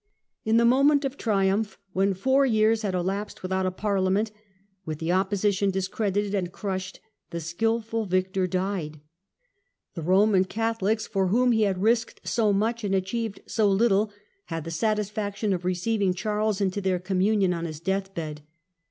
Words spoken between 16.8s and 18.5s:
their communion on his deathbed.